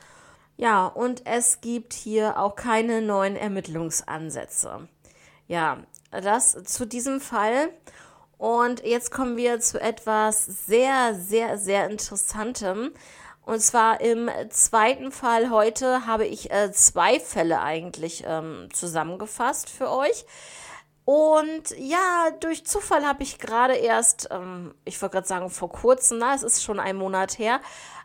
Ja, 0.56 0.86
und 0.86 1.26
es 1.26 1.62
gibt 1.62 1.94
hier 1.94 2.38
auch 2.38 2.56
keine 2.56 3.02
neuen 3.02 3.36
Ermittlungsansätze. 3.36 4.88
Ja, 5.48 5.80
das 6.12 6.64
zu 6.64 6.86
diesem 6.86 7.20
Fall. 7.20 7.70
Und 8.38 8.84
jetzt 8.84 9.10
kommen 9.10 9.36
wir 9.36 9.60
zu 9.62 9.82
etwas 9.82 10.46
sehr, 10.46 11.16
sehr, 11.16 11.58
sehr 11.58 11.90
Interessantem. 11.90 12.92
Und 13.46 13.60
zwar 13.60 14.00
im 14.00 14.30
zweiten 14.50 15.12
Fall 15.12 15.50
heute 15.50 16.06
habe 16.06 16.26
ich 16.26 16.50
äh, 16.52 16.72
zwei 16.72 17.20
Fälle 17.20 17.62
eigentlich 17.62 18.24
ähm, 18.26 18.70
zusammengefasst 18.72 19.70
für 19.70 19.92
euch. 19.92 20.26
Und 21.06 21.78
ja, 21.78 22.30
durch 22.40 22.66
Zufall 22.66 23.06
habe 23.06 23.24
ich 23.24 23.40
gerade 23.40 23.74
erst, 23.74 24.30
ähm, 24.32 24.74
ich 24.86 25.02
wollte 25.02 25.16
gerade 25.16 25.28
sagen 25.28 25.50
vor 25.50 25.70
kurzem, 25.70 26.20
na, 26.20 26.34
es 26.34 26.44
ist 26.44 26.64
schon 26.64 26.80
ein 26.80 26.96
Monat 26.96 27.38
her, 27.38 27.60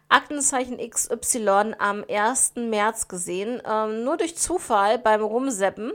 Aktenzeichen 0.09 0.79
XY 0.79 1.75
am 1.79 2.05
1. 2.09 2.55
März 2.57 3.07
gesehen. 3.07 3.63
Ähm, 3.65 4.03
nur 4.05 4.17
durch 4.17 4.37
Zufall 4.37 4.99
beim 4.99 5.23
Rumseppen. 5.23 5.93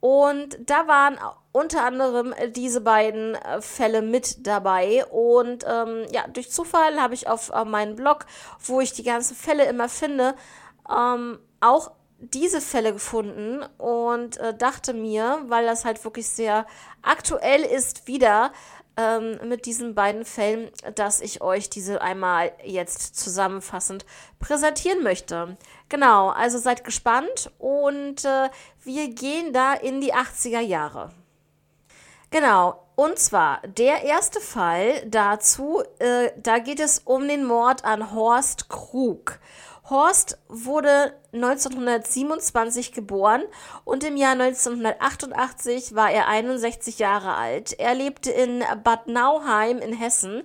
Und 0.00 0.56
da 0.64 0.86
waren 0.86 1.18
unter 1.58 1.84
anderem 1.84 2.34
diese 2.50 2.80
beiden 2.80 3.34
äh, 3.34 3.60
Fälle 3.60 4.02
mit 4.02 4.46
dabei. 4.46 5.04
Und 5.06 5.64
ähm, 5.68 6.06
ja, 6.12 6.26
durch 6.28 6.50
Zufall 6.50 7.00
habe 7.00 7.14
ich 7.14 7.28
auf 7.28 7.50
äh, 7.50 7.64
meinem 7.64 7.96
Blog, 7.96 8.26
wo 8.64 8.80
ich 8.80 8.92
die 8.92 9.02
ganzen 9.02 9.36
Fälle 9.36 9.64
immer 9.66 9.88
finde, 9.88 10.34
ähm, 10.90 11.38
auch 11.60 11.90
diese 12.20 12.60
Fälle 12.60 12.92
gefunden 12.92 13.64
und 13.78 14.38
äh, 14.38 14.54
dachte 14.54 14.92
mir, 14.92 15.40
weil 15.46 15.66
das 15.66 15.84
halt 15.84 16.02
wirklich 16.04 16.28
sehr 16.28 16.66
aktuell 17.02 17.62
ist, 17.62 18.08
wieder 18.08 18.52
ähm, 18.96 19.38
mit 19.48 19.66
diesen 19.66 19.94
beiden 19.94 20.24
Fällen, 20.24 20.70
dass 20.96 21.20
ich 21.20 21.40
euch 21.40 21.70
diese 21.70 22.02
einmal 22.02 22.50
jetzt 22.64 23.16
zusammenfassend 23.16 24.04
präsentieren 24.40 25.04
möchte. 25.04 25.56
Genau, 25.88 26.30
also 26.30 26.58
seid 26.58 26.82
gespannt 26.82 27.52
und 27.58 28.24
äh, 28.24 28.50
wir 28.82 29.08
gehen 29.14 29.52
da 29.52 29.74
in 29.74 30.00
die 30.00 30.12
80er 30.12 30.60
Jahre. 30.60 31.10
Genau, 32.30 32.84
und 32.94 33.18
zwar 33.18 33.62
der 33.66 34.02
erste 34.02 34.40
Fall 34.40 35.02
dazu, 35.06 35.82
äh, 35.98 36.30
da 36.36 36.58
geht 36.58 36.78
es 36.78 36.98
um 36.98 37.26
den 37.26 37.44
Mord 37.44 37.84
an 37.84 38.12
Horst 38.12 38.68
Krug. 38.68 39.38
Horst 39.88 40.36
wurde 40.48 41.14
1927 41.32 42.92
geboren 42.92 43.42
und 43.84 44.04
im 44.04 44.18
Jahr 44.18 44.32
1988 44.32 45.94
war 45.94 46.10
er 46.10 46.28
61 46.28 46.98
Jahre 46.98 47.34
alt. 47.34 47.72
Er 47.78 47.94
lebte 47.94 48.30
in 48.30 48.62
Bad 48.84 49.06
Nauheim 49.06 49.78
in 49.78 49.94
Hessen 49.94 50.42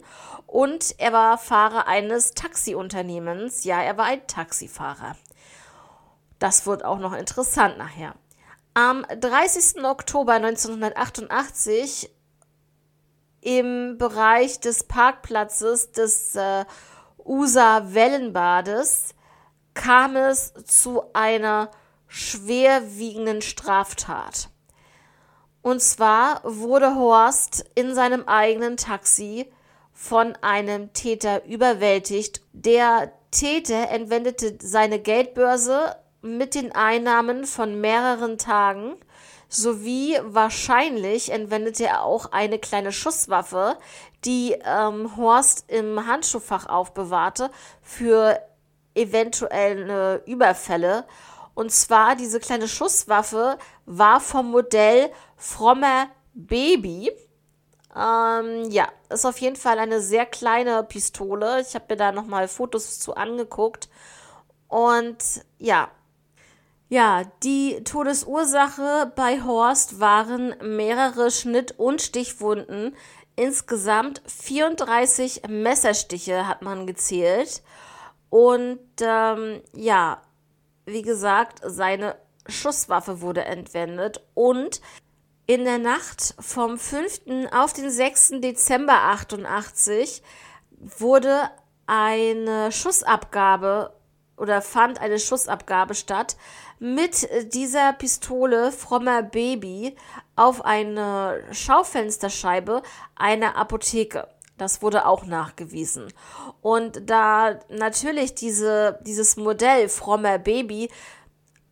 und 0.47 0.95
er 0.99 1.11
war 1.11 1.37
Fahrer 1.37 1.87
eines 1.87 2.31
Taxiunternehmens. 2.31 3.65
Ja, 3.65 3.81
er 3.81 3.97
war 3.97 4.05
ein 4.05 4.25
Taxifahrer. 4.27 5.17
Das 6.39 6.65
wird 6.65 6.85
auch 6.85 6.99
noch 6.99 7.13
interessant 7.13 7.77
nachher. 7.77 8.15
Am 8.75 9.05
30. 9.07 9.83
Oktober 9.83 10.33
1988 10.33 12.09
im 13.41 13.99
Bereich 13.99 14.61
des 14.61 14.85
Parkplatzes 14.85 15.91
des 15.91 16.35
äh, 16.35 16.65
USA 17.23 17.93
Wellenbades 17.93 19.13
kam 19.75 20.15
es 20.15 20.55
zu 20.65 21.03
einer 21.13 21.69
schwerwiegenden 22.07 23.43
Straftat. 23.43 24.49
Und 25.61 25.79
zwar 25.79 26.41
wurde 26.43 26.95
Horst 26.95 27.63
in 27.75 27.93
seinem 27.93 28.27
eigenen 28.27 28.77
Taxi 28.77 29.51
von 29.91 30.35
einem 30.41 30.93
Täter 30.93 31.45
überwältigt. 31.45 32.41
Der 32.53 33.13
Täter 33.29 33.91
entwendete 33.91 34.57
seine 34.59 34.97
Geldbörse 34.97 35.95
mit 36.23 36.55
den 36.55 36.71
Einnahmen 36.71 37.45
von 37.45 37.79
mehreren 37.79 38.37
Tagen 38.37 38.95
sowie 39.49 40.17
wahrscheinlich 40.23 41.31
entwendete 41.31 41.85
er 41.85 42.03
auch 42.03 42.31
eine 42.31 42.57
kleine 42.57 42.91
Schusswaffe, 42.91 43.77
die 44.25 44.57
ähm, 44.65 45.15
Horst 45.17 45.65
im 45.67 46.07
Handschuhfach 46.07 46.65
aufbewahrte 46.65 47.51
für 47.81 48.39
eventuelle 48.95 50.23
Überfälle. 50.25 51.05
Und 51.55 51.71
zwar 51.71 52.15
diese 52.15 52.39
kleine 52.39 52.67
Schusswaffe 52.67 53.57
war 53.85 54.19
vom 54.19 54.49
Modell 54.49 55.11
Frommer 55.35 56.07
Baby. 56.33 57.11
Ähm, 57.95 58.71
ja, 58.71 58.87
ist 59.09 59.25
auf 59.25 59.37
jeden 59.39 59.55
Fall 59.55 59.77
eine 59.77 60.01
sehr 60.01 60.25
kleine 60.25 60.83
Pistole. 60.83 61.61
Ich 61.61 61.75
habe 61.75 61.85
mir 61.89 61.97
da 61.97 62.11
nochmal 62.11 62.47
Fotos 62.47 62.97
zu 62.99 63.15
angeguckt. 63.15 63.87
Und 64.67 65.17
ja, 65.59 65.91
ja, 66.93 67.23
die 67.41 67.83
Todesursache 67.83 69.11
bei 69.15 69.41
Horst 69.41 69.99
waren 69.99 70.53
mehrere 70.61 71.31
Schnitt- 71.31 71.79
und 71.79 72.03
Stichwunden. 72.03 72.95
Insgesamt 73.35 74.21
34 74.27 75.41
Messerstiche 75.47 76.47
hat 76.47 76.61
man 76.61 76.85
gezählt. 76.85 77.63
Und 78.29 78.77
ähm, 79.01 79.63
ja, 79.75 80.21
wie 80.85 81.01
gesagt, 81.01 81.61
seine 81.65 82.15
Schusswaffe 82.47 83.21
wurde 83.21 83.43
entwendet 83.43 84.21
und 84.35 84.79
in 85.47 85.63
der 85.63 85.79
Nacht 85.79 86.35
vom 86.39 86.77
5. 86.77 87.21
auf 87.51 87.73
den 87.73 87.89
6. 87.89 88.33
Dezember 88.41 89.01
88 89.05 90.21
wurde 90.79 91.49
eine 91.87 92.71
Schussabgabe 92.71 93.95
oder 94.37 94.61
fand 94.61 95.01
eine 95.01 95.17
Schussabgabe 95.17 95.95
statt 95.95 96.37
mit 96.79 97.27
dieser 97.53 97.93
Pistole 97.93 98.71
Frommer 98.71 99.23
Baby 99.23 99.95
auf 100.35 100.65
eine 100.65 101.43
Schaufensterscheibe 101.51 102.81
einer 103.15 103.55
Apotheke. 103.55 104.27
Das 104.57 104.81
wurde 104.81 105.05
auch 105.07 105.25
nachgewiesen. 105.25 106.13
Und 106.61 107.09
da 107.09 107.59
natürlich 107.69 108.35
diese, 108.35 108.99
dieses 109.05 109.35
Modell 109.35 109.89
frommer 109.89 110.37
Baby, 110.37 110.89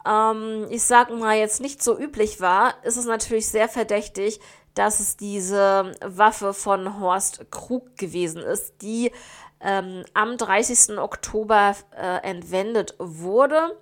ähm, 0.06 0.66
ich 0.70 0.84
sag 0.84 1.12
mal, 1.12 1.38
jetzt 1.38 1.62
nicht 1.62 1.84
so 1.84 1.98
üblich 1.98 2.42
war, 2.42 2.74
ist 2.84 2.98
es 2.98 3.06
natürlich 3.06 3.48
sehr 3.48 3.70
verdächtig, 3.70 4.40
dass 4.74 5.00
es 5.00 5.18
diese 5.18 5.92
Waffe 6.04 6.54
von 6.54 7.00
Horst 7.00 7.52
Krug 7.52 7.98
gewesen 7.98 8.42
ist, 8.42 8.82
die 8.82 9.12
ähm, 9.60 10.04
am 10.14 10.38
30. 10.38 10.98
Oktober 10.98 11.76
äh, 11.96 12.18
entwendet 12.28 12.96
wurde 12.98 13.78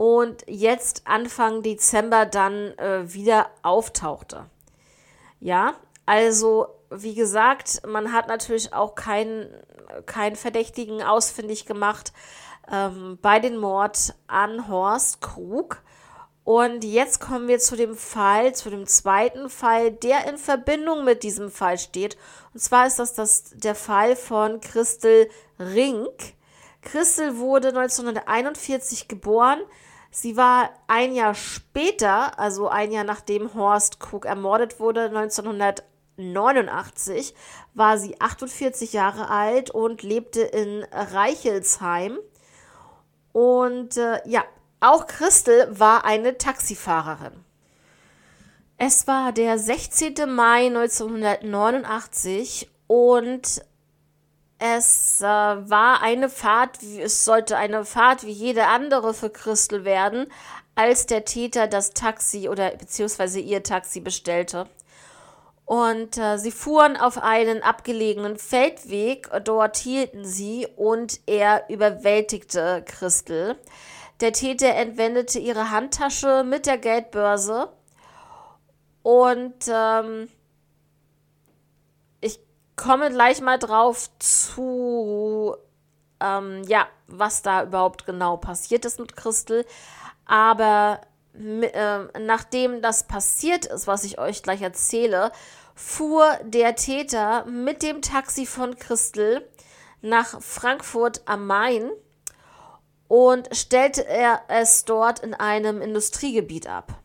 und 0.00 0.44
jetzt 0.46 1.02
Anfang 1.04 1.60
Dezember 1.62 2.24
dann 2.24 2.72
äh, 2.78 3.12
wieder 3.12 3.50
auftauchte. 3.60 4.46
Ja, 5.40 5.74
also 6.06 6.68
wie 6.88 7.14
gesagt, 7.14 7.82
man 7.86 8.10
hat 8.10 8.26
natürlich 8.26 8.72
auch 8.72 8.94
keinen 8.94 9.50
kein 10.06 10.36
Verdächtigen 10.36 11.02
ausfindig 11.02 11.66
gemacht 11.66 12.14
ähm, 12.72 13.18
bei 13.20 13.40
dem 13.40 13.58
Mord 13.58 14.14
an 14.26 14.68
Horst 14.68 15.20
Krug. 15.20 15.82
Und 16.44 16.82
jetzt 16.82 17.20
kommen 17.20 17.46
wir 17.46 17.58
zu 17.58 17.76
dem 17.76 17.94
Fall, 17.94 18.54
zu 18.54 18.70
dem 18.70 18.86
zweiten 18.86 19.50
Fall, 19.50 19.90
der 19.90 20.26
in 20.26 20.38
Verbindung 20.38 21.04
mit 21.04 21.22
diesem 21.24 21.50
Fall 21.50 21.76
steht. 21.76 22.16
Und 22.54 22.60
zwar 22.60 22.86
ist 22.86 22.98
das, 22.98 23.12
das 23.12 23.50
der 23.50 23.74
Fall 23.74 24.16
von 24.16 24.62
Christel 24.62 25.28
Rink. 25.58 26.32
Christel 26.80 27.36
wurde 27.36 27.68
1941 27.68 29.06
geboren. 29.06 29.60
Sie 30.10 30.36
war 30.36 30.70
ein 30.88 31.14
Jahr 31.14 31.34
später, 31.34 32.38
also 32.38 32.68
ein 32.68 32.90
Jahr 32.90 33.04
nachdem 33.04 33.54
Horst 33.54 34.00
Krug 34.00 34.24
ermordet 34.24 34.80
wurde, 34.80 35.02
1941 35.02 35.84
1989 36.20 37.34
war 37.74 37.98
sie 37.98 38.20
48 38.20 38.92
Jahre 38.92 39.28
alt 39.30 39.70
und 39.70 40.02
lebte 40.02 40.42
in 40.42 40.84
Reichelsheim. 40.92 42.18
Und 43.32 43.96
äh, 43.96 44.20
ja, 44.28 44.44
auch 44.80 45.06
Christel 45.06 45.78
war 45.78 46.04
eine 46.04 46.36
Taxifahrerin. 46.36 47.44
Es 48.76 49.06
war 49.06 49.32
der 49.32 49.58
16. 49.58 50.28
Mai 50.28 50.66
1989 50.66 52.68
und 52.86 53.64
es 54.60 55.22
äh, 55.22 55.24
war 55.24 56.02
eine 56.02 56.28
Fahrt, 56.28 56.82
es 56.82 57.24
sollte 57.24 57.56
eine 57.56 57.86
Fahrt 57.86 58.24
wie 58.24 58.30
jede 58.30 58.66
andere 58.66 59.14
für 59.14 59.30
Christel 59.30 59.86
werden, 59.86 60.26
als 60.74 61.06
der 61.06 61.24
Täter 61.24 61.66
das 61.66 61.94
Taxi 61.94 62.46
oder 62.48 62.70
beziehungsweise 62.76 63.40
ihr 63.40 63.62
Taxi 63.62 64.00
bestellte. 64.00 64.68
Und 65.64 66.18
äh, 66.18 66.36
sie 66.36 66.50
fuhren 66.50 66.98
auf 66.98 67.22
einen 67.22 67.62
abgelegenen 67.62 68.36
Feldweg, 68.36 69.30
dort 69.44 69.78
hielten 69.78 70.26
sie 70.26 70.66
und 70.76 71.20
er 71.26 71.64
überwältigte 71.70 72.84
Christel. 72.86 73.56
Der 74.20 74.32
Täter 74.34 74.74
entwendete 74.74 75.38
ihre 75.38 75.70
Handtasche 75.70 76.44
mit 76.44 76.66
der 76.66 76.76
Geldbörse 76.76 77.70
Und 79.02 79.54
ähm, 79.72 80.28
komme 82.80 83.10
gleich 83.10 83.42
mal 83.42 83.58
drauf 83.58 84.10
zu, 84.18 85.54
ähm, 86.18 86.64
ja, 86.66 86.86
was 87.06 87.42
da 87.42 87.64
überhaupt 87.64 88.06
genau 88.06 88.38
passiert 88.38 88.86
ist 88.86 88.98
mit 88.98 89.16
Christel. 89.16 89.66
Aber 90.24 91.02
äh, 91.34 91.98
nachdem 92.18 92.80
das 92.80 93.06
passiert 93.06 93.66
ist, 93.66 93.86
was 93.86 94.04
ich 94.04 94.18
euch 94.18 94.42
gleich 94.42 94.62
erzähle, 94.62 95.30
fuhr 95.74 96.38
der 96.42 96.74
Täter 96.74 97.44
mit 97.44 97.82
dem 97.82 98.00
Taxi 98.00 98.46
von 98.46 98.76
Christel 98.76 99.46
nach 100.00 100.40
Frankfurt 100.40 101.20
am 101.26 101.46
Main 101.46 101.90
und 103.08 103.54
stellte 103.54 104.06
er 104.06 104.42
es 104.48 104.86
dort 104.86 105.18
in 105.18 105.34
einem 105.34 105.82
Industriegebiet 105.82 106.66
ab. 106.66 106.99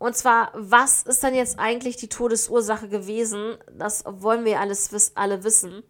Und 0.00 0.16
zwar, 0.16 0.50
was 0.54 1.02
ist 1.02 1.22
dann 1.22 1.34
jetzt 1.34 1.58
eigentlich 1.58 1.96
die 1.96 2.08
Todesursache 2.08 2.88
gewesen? 2.88 3.58
Das 3.70 4.02
wollen 4.06 4.46
wir 4.46 4.58
alles 4.58 5.12
alle 5.14 5.44
wissen. 5.44 5.82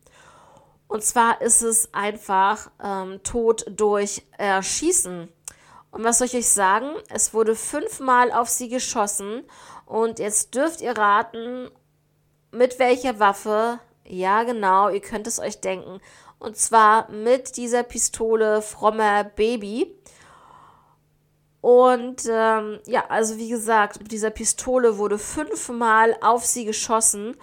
Und 0.88 1.04
zwar 1.04 1.40
ist 1.40 1.62
es 1.62 1.94
einfach 1.94 2.72
ähm, 2.82 3.22
Tod 3.22 3.64
durch 3.70 4.26
Erschießen. 4.36 5.28
Und 5.92 6.04
was 6.04 6.18
soll 6.18 6.26
ich 6.26 6.34
euch 6.34 6.48
sagen? 6.48 6.92
Es 7.08 7.32
wurde 7.34 7.54
fünfmal 7.54 8.32
auf 8.32 8.48
sie 8.48 8.68
geschossen. 8.68 9.44
Und 9.86 10.18
jetzt 10.18 10.56
dürft 10.56 10.80
ihr 10.80 10.98
raten, 10.98 11.70
mit 12.50 12.80
welcher 12.80 13.20
Waffe. 13.20 13.78
Ja, 14.04 14.42
genau, 14.42 14.88
ihr 14.88 15.02
könnt 15.02 15.28
es 15.28 15.38
euch 15.38 15.60
denken. 15.60 16.00
Und 16.40 16.56
zwar 16.56 17.08
mit 17.12 17.56
dieser 17.56 17.84
Pistole 17.84 18.60
Frommer 18.60 19.22
Baby. 19.22 19.94
Und 21.60 22.22
ähm, 22.30 22.78
ja, 22.86 23.04
also 23.08 23.36
wie 23.36 23.48
gesagt, 23.48 24.00
mit 24.00 24.12
dieser 24.12 24.30
Pistole 24.30 24.96
wurde 24.96 25.18
fünfmal 25.18 26.16
auf 26.22 26.44
sie 26.46 26.64
geschossen. 26.64 27.36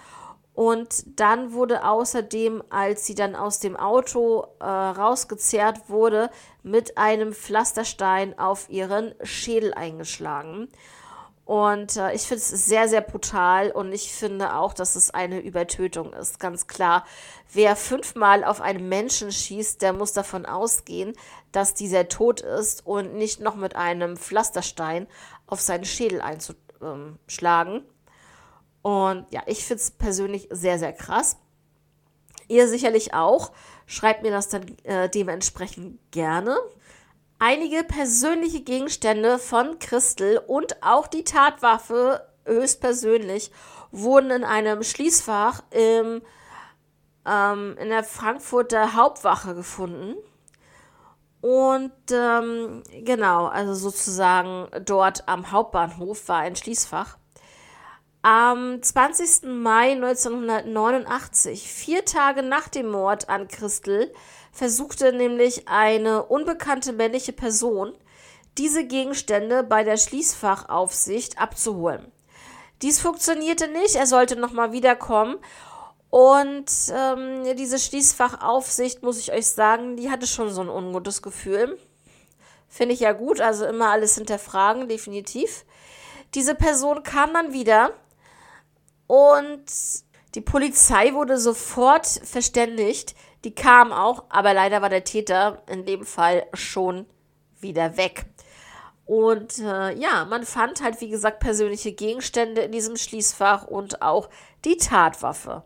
Und 0.53 1.19
dann 1.19 1.53
wurde 1.53 1.86
außerdem, 1.86 2.63
als 2.71 3.06
sie 3.06 3.13
dann 3.13 3.36
aus 3.36 3.60
dem 3.60 3.75
Auto 3.75 4.47
äh, 4.60 4.65
rausgezerrt 4.65 5.88
wurde, 5.88 6.32
mit 6.63 6.97
einem 6.97 7.32
Pflasterstein 7.34 8.39
auf 8.39 8.67
ihren 8.69 9.13
Schädel 9.21 9.75
eingeschlagen. 9.75 10.67
Und 11.47 11.95
äh, 11.95 12.13
ich 12.13 12.23
finde 12.23 12.41
es 12.41 12.49
sehr, 12.49 12.89
sehr 12.89 12.99
brutal 12.99 13.71
und 13.71 13.93
ich 13.93 14.12
finde 14.12 14.56
auch, 14.56 14.73
dass 14.73 14.97
es 14.97 15.12
eine 15.12 15.39
Übertötung 15.39 16.12
ist. 16.12 16.41
Ganz 16.41 16.67
klar, 16.67 17.06
wer 17.53 17.77
fünfmal 17.77 18.43
auf 18.43 18.60
einen 18.60 18.89
Menschen 18.89 19.32
schießt, 19.32 19.82
der 19.82 19.93
muss 19.93 20.12
davon 20.12 20.45
ausgehen, 20.45 21.13
dass 21.51 21.73
dieser 21.73 22.07
tot 22.07 22.41
ist 22.41 22.86
und 22.86 23.15
nicht 23.15 23.39
noch 23.39 23.55
mit 23.55 23.75
einem 23.75 24.17
Pflasterstein 24.17 25.07
auf 25.45 25.62
seinen 25.62 25.86
Schädel 25.86 26.21
einzuschlagen. 26.21 27.83
Und 28.81 29.25
ja, 29.31 29.41
ich 29.45 29.65
finde 29.65 29.81
es 29.81 29.91
persönlich 29.91 30.47
sehr, 30.51 30.79
sehr 30.79 30.93
krass. 30.93 31.38
Ihr 32.47 32.67
sicherlich 32.67 33.13
auch. 33.13 33.51
Schreibt 33.86 34.23
mir 34.23 34.31
das 34.31 34.49
dann 34.49 34.65
äh, 34.83 35.10
dementsprechend 35.10 35.99
gerne. 36.12 36.57
Einige 37.39 37.83
persönliche 37.83 38.62
Gegenstände 38.62 39.39
von 39.39 39.79
Christel 39.79 40.39
und 40.47 40.81
auch 40.81 41.07
die 41.07 41.23
Tatwaffe 41.23 42.27
höchstpersönlich 42.45 43.51
wurden 43.91 44.31
in 44.31 44.43
einem 44.43 44.83
Schließfach 44.83 45.63
im, 45.71 46.21
ähm, 47.25 47.77
in 47.79 47.89
der 47.89 48.03
Frankfurter 48.03 48.95
Hauptwache 48.95 49.53
gefunden. 49.53 50.15
Und 51.47 51.93
ähm, 52.12 52.83
genau, 53.05 53.45
also 53.45 53.73
sozusagen 53.73 54.67
dort 54.83 55.29
am 55.29 55.49
Hauptbahnhof 55.49 56.27
war 56.27 56.39
ein 56.39 56.57
Schließfach. 56.57 57.17
Am 58.21 58.83
20. 58.83 59.43
Mai 59.43 59.93
1989, 59.93 61.71
vier 61.71 62.03
Tage 62.03 62.43
nach 62.43 62.67
dem 62.67 62.89
Mord 62.89 63.29
an 63.29 63.47
Christel, 63.47 64.13
versuchte 64.51 65.13
nämlich 65.13 65.69
eine 65.69 66.23
unbekannte 66.23 66.91
männliche 66.91 67.31
Person, 67.31 67.93
diese 68.57 68.86
Gegenstände 68.86 69.63
bei 69.63 69.86
der 69.86 69.95
Schließfachaufsicht 69.95 71.39
abzuholen. 71.39 72.12
Dies 72.81 72.99
funktionierte 72.99 73.69
nicht, 73.69 73.95
er 73.95 74.05
sollte 74.05 74.36
nochmal 74.36 74.73
wiederkommen. 74.73 75.38
Und 76.10 76.72
ähm, 76.91 77.43
diese 77.58 77.80
Schließfachaufsicht, 77.80 79.04
muss 79.04 79.20
ich 79.20 79.32
euch 79.34 79.48
sagen, 79.48 79.98
die 79.98 80.10
hatte 80.10 80.28
schon 80.28 80.50
so 80.50 80.62
ein 80.62 80.70
ungutes 80.70 81.22
Gefühl. 81.22 81.78
Finde 82.70 82.93
ich 82.93 83.02
ja 83.02 83.13
gut, 83.13 83.41
also 83.41 83.65
immer 83.65 83.89
alles 83.89 84.15
hinterfragen, 84.15 84.88
definitiv. 84.88 85.65
Diese 86.34 86.56
Person 86.56 87.04
kam 87.04 87.34
dann 87.34 87.54
wieder 87.54 87.91
und 89.08 89.65
die 90.36 90.41
Polizei 90.41 91.13
wurde 91.13 91.38
sofort 91.38 92.06
verständigt. 92.06 93.15
Die 93.43 93.56
kam 93.56 93.93
auch, 93.93 94.26
aber 94.30 94.54
leider 94.54 94.82
war 94.82 94.89
der 94.89 95.04
Täter 95.04 95.63
in 95.67 95.86
dem 95.86 96.06
Fall 96.06 96.46
schon 96.54 97.06
wieder 97.60 97.98
weg. 97.98 98.26
Und 99.06 99.60
äh, 99.60 99.93
ja, 99.93 100.26
man 100.26 100.43
fand 100.46 100.82
halt, 100.82 101.00
wie 101.00 101.10
gesagt, 101.10 101.39
persönliche 101.39 101.93
Gegenstände 101.93 102.62
in 102.62 102.74
diesem 102.74 102.98
Schließfach 102.98 103.65
und 103.65 104.02
auch 104.02 104.30
die 104.65 104.76
Tatwaffe. 104.76 105.63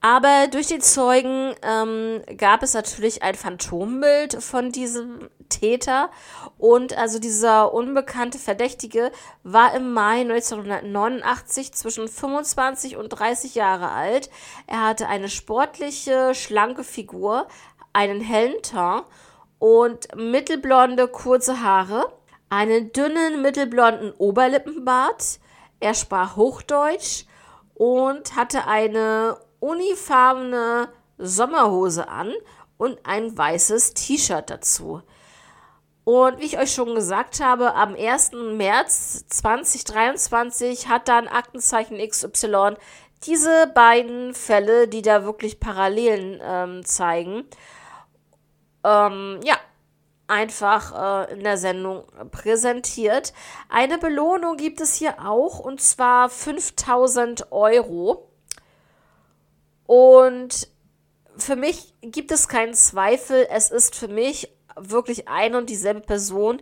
Aber 0.00 0.46
durch 0.50 0.68
die 0.68 0.78
Zeugen 0.78 1.54
ähm, 1.62 2.22
gab 2.36 2.62
es 2.62 2.74
natürlich 2.74 3.22
ein 3.22 3.34
Phantombild 3.34 4.42
von 4.42 4.70
diesem 4.70 5.28
Täter. 5.48 6.10
Und 6.58 6.96
also 6.96 7.18
dieser 7.18 7.72
unbekannte 7.72 8.38
Verdächtige 8.38 9.10
war 9.42 9.74
im 9.74 9.92
Mai 9.92 10.20
1989 10.20 11.72
zwischen 11.72 12.08
25 12.08 12.96
und 12.96 13.08
30 13.08 13.54
Jahre 13.54 13.90
alt. 13.90 14.30
Er 14.66 14.84
hatte 14.84 15.08
eine 15.08 15.28
sportliche, 15.28 16.34
schlanke 16.34 16.84
Figur, 16.84 17.48
einen 17.92 18.20
hellen 18.20 18.62
Teint 18.62 19.04
und 19.58 20.14
mittelblonde, 20.14 21.08
kurze 21.08 21.62
Haare, 21.62 22.12
einen 22.50 22.92
dünnen, 22.92 23.42
mittelblonden 23.42 24.12
Oberlippenbart. 24.12 25.40
Er 25.80 25.94
sprach 25.94 26.36
Hochdeutsch 26.36 27.24
und 27.74 28.36
hatte 28.36 28.66
eine 28.66 29.38
unifarbene 29.60 30.88
Sommerhose 31.18 32.08
an 32.08 32.32
und 32.76 32.98
ein 33.04 33.36
weißes 33.36 33.94
T-Shirt 33.94 34.50
dazu. 34.50 35.02
Und 36.04 36.38
wie 36.38 36.44
ich 36.44 36.58
euch 36.58 36.72
schon 36.72 36.94
gesagt 36.94 37.40
habe, 37.40 37.74
am 37.74 37.96
1. 37.96 38.32
März 38.32 39.26
2023 39.28 40.88
hat 40.88 41.08
dann 41.08 41.26
Aktenzeichen 41.26 41.98
XY 41.98 42.76
diese 43.24 43.66
beiden 43.74 44.34
Fälle, 44.34 44.86
die 44.86 45.02
da 45.02 45.24
wirklich 45.24 45.58
Parallelen 45.58 46.40
ähm, 46.42 46.84
zeigen, 46.84 47.44
ähm, 48.84 49.40
ja, 49.42 49.56
einfach 50.28 51.26
äh, 51.28 51.32
in 51.32 51.42
der 51.42 51.56
Sendung 51.56 52.04
präsentiert. 52.30 53.32
Eine 53.68 53.98
Belohnung 53.98 54.56
gibt 54.56 54.80
es 54.80 54.94
hier 54.94 55.14
auch, 55.24 55.58
und 55.58 55.80
zwar 55.80 56.28
5000 56.28 57.50
Euro. 57.52 58.25
Und 59.86 60.68
für 61.36 61.56
mich 61.56 61.94
gibt 62.00 62.32
es 62.32 62.48
keinen 62.48 62.74
Zweifel, 62.74 63.46
es 63.50 63.70
ist 63.70 63.94
für 63.94 64.08
mich 64.08 64.52
wirklich 64.76 65.28
eine 65.28 65.58
und 65.58 65.70
dieselbe 65.70 66.00
Person, 66.00 66.60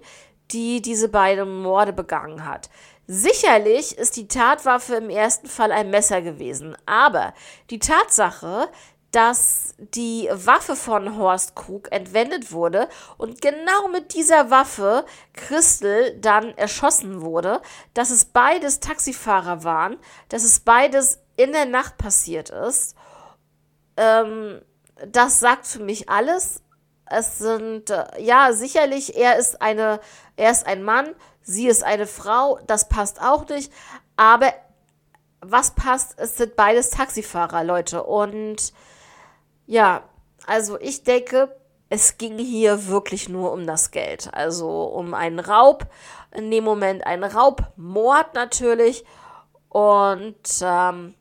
die 0.51 0.83
diese 0.83 1.09
beiden 1.09 1.63
Morde 1.63 1.93
begangen 1.93 2.45
hat. 2.45 2.69
Sicherlich 3.07 3.99
ist 3.99 4.17
die 4.17 4.29
Tatwaffe 4.29 4.97
im 4.97 5.11
ersten 5.11 5.47
Fall 5.47 5.73
ein 5.73 5.91
Messer 5.91 6.23
gewesen, 6.23 6.77
aber 6.87 7.35
die 7.71 7.79
Tatsache, 7.79 8.69
dass 9.11 9.75
die 9.79 10.29
Waffe 10.33 10.75
von 10.75 11.17
Horst 11.17 11.55
Krug 11.55 11.93
entwendet 11.93 12.51
wurde 12.51 12.89
und 13.17 13.41
genau 13.41 13.89
mit 13.93 14.15
dieser 14.15 14.51
Waffe 14.51 15.05
Christel 15.35 16.19
dann 16.19 16.57
erschossen 16.57 17.21
wurde, 17.21 17.63
dass 17.93 18.11
es 18.11 18.25
beides 18.25 18.81
Taxifahrer 18.81 19.63
waren, 19.63 19.99
dass 20.31 20.43
es 20.43 20.61
beides 20.61 21.21
in 21.37 21.53
der 21.53 21.67
Nacht 21.67 21.97
passiert 21.97 22.51
ist 22.51 22.97
ähm, 23.96 24.61
das 25.09 25.40
sagt 25.40 25.66
für 25.66 25.83
mich 25.83 26.09
alles. 26.09 26.62
Es 27.07 27.38
sind, 27.38 27.90
äh, 27.90 28.04
ja, 28.20 28.52
sicherlich, 28.52 29.16
er 29.16 29.37
ist 29.37 29.61
eine, 29.61 30.00
er 30.37 30.50
ist 30.50 30.66
ein 30.66 30.83
Mann, 30.83 31.14
sie 31.42 31.68
ist 31.68 31.85
eine 31.85 32.07
Frau, 32.07 32.59
das 32.66 32.88
passt 32.88 33.20
auch 33.20 33.48
nicht. 33.48 33.72
Aber 34.16 34.52
was 35.40 35.72
passt, 35.72 36.14
es 36.18 36.37
sind 36.37 36.57
beides 36.57 36.90
Taxifahrer, 36.90 37.64
Leute. 37.64 38.02
Und 38.02 38.72
ja, 39.66 40.02
also 40.46 40.78
ich 40.80 41.04
denke, 41.04 41.54
es 41.90 42.16
ging 42.16 42.38
hier 42.38 42.88
wirklich 42.88 43.28
nur 43.28 43.52
um 43.52 43.66
das 43.66 43.90
Geld. 43.90 44.33
Also 44.33 44.85
um 44.85 45.14
einen 45.14 45.38
Raub, 45.38 45.87
in 46.33 46.50
dem 46.50 46.64
Moment 46.64 47.07
ein 47.07 47.22
Raubmord 47.22 48.35
natürlich. 48.35 49.04
Und 49.68 50.37
ähm, 50.62 51.14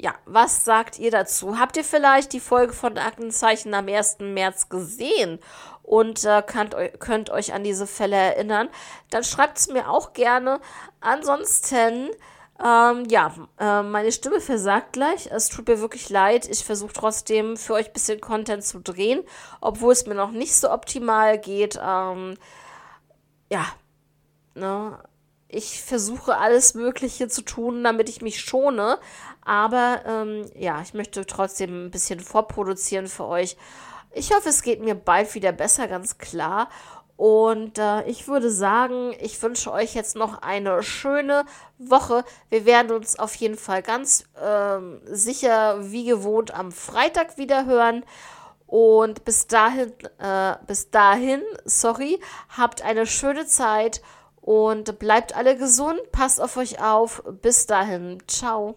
ja, 0.00 0.14
was 0.24 0.64
sagt 0.64 0.98
ihr 0.98 1.10
dazu? 1.10 1.58
Habt 1.58 1.76
ihr 1.76 1.84
vielleicht 1.84 2.32
die 2.32 2.40
Folge 2.40 2.72
von 2.72 2.96
Aktenzeichen 2.96 3.74
am 3.74 3.88
1. 3.88 4.18
März 4.20 4.68
gesehen? 4.68 5.40
und 5.90 6.24
äh, 6.24 6.40
könnt, 6.46 6.76
könnt 7.00 7.30
euch 7.30 7.52
an 7.52 7.64
diese 7.64 7.84
Fälle 7.84 8.14
erinnern, 8.14 8.68
dann 9.10 9.24
schreibt 9.24 9.58
es 9.58 9.66
mir 9.66 9.90
auch 9.90 10.12
gerne. 10.12 10.60
Ansonsten, 11.00 12.10
ähm, 12.64 13.06
ja, 13.08 13.34
äh, 13.58 13.82
meine 13.82 14.12
Stimme 14.12 14.40
versagt 14.40 14.92
gleich. 14.92 15.28
Es 15.32 15.48
tut 15.48 15.66
mir 15.66 15.80
wirklich 15.80 16.08
leid. 16.08 16.48
Ich 16.48 16.64
versuche 16.64 16.92
trotzdem 16.92 17.56
für 17.56 17.74
euch 17.74 17.88
ein 17.88 17.92
bisschen 17.92 18.20
Content 18.20 18.62
zu 18.62 18.78
drehen, 18.78 19.24
obwohl 19.60 19.92
es 19.92 20.06
mir 20.06 20.14
noch 20.14 20.30
nicht 20.30 20.54
so 20.54 20.70
optimal 20.70 21.38
geht. 21.38 21.76
Ähm, 21.84 22.36
ja, 23.50 23.66
ne? 24.54 24.96
Ich 25.52 25.82
versuche 25.82 26.36
alles 26.36 26.74
Mögliche 26.74 27.28
zu 27.28 27.42
tun, 27.42 27.82
damit 27.82 28.08
ich 28.08 28.22
mich 28.22 28.40
schone. 28.40 28.98
Aber 29.44 30.02
ähm, 30.06 30.44
ja, 30.56 30.80
ich 30.80 30.94
möchte 30.94 31.26
trotzdem 31.26 31.86
ein 31.86 31.90
bisschen 31.90 32.20
vorproduzieren 32.20 33.08
für 33.08 33.26
euch. 33.26 33.56
Ich 34.12 34.32
hoffe, 34.32 34.48
es 34.48 34.62
geht 34.62 34.80
mir 34.82 34.94
bald 34.94 35.34
wieder 35.34 35.52
besser, 35.52 35.88
ganz 35.88 36.18
klar. 36.18 36.68
Und 37.16 37.78
äh, 37.78 38.04
ich 38.04 38.28
würde 38.28 38.50
sagen, 38.50 39.12
ich 39.20 39.42
wünsche 39.42 39.70
euch 39.72 39.94
jetzt 39.94 40.16
noch 40.16 40.40
eine 40.40 40.82
schöne 40.82 41.44
Woche. 41.78 42.24
Wir 42.48 42.64
werden 42.64 42.92
uns 42.92 43.18
auf 43.18 43.34
jeden 43.34 43.58
Fall 43.58 43.82
ganz 43.82 44.24
äh, 44.40 44.78
sicher 45.04 45.90
wie 45.92 46.04
gewohnt 46.06 46.54
am 46.54 46.72
Freitag 46.72 47.36
wieder 47.36 47.66
hören. 47.66 48.04
Und 48.66 49.24
bis 49.24 49.48
dahin, 49.48 49.92
äh, 50.18 50.54
bis 50.66 50.90
dahin, 50.90 51.42
sorry, 51.64 52.20
habt 52.56 52.82
eine 52.82 53.04
schöne 53.04 53.46
Zeit 53.46 54.00
und 54.40 54.98
bleibt 54.98 55.36
alle 55.36 55.56
gesund, 55.56 56.00
passt 56.12 56.40
auf 56.40 56.56
euch 56.56 56.82
auf. 56.82 57.22
Bis 57.42 57.66
dahin, 57.66 58.18
ciao. 58.26 58.76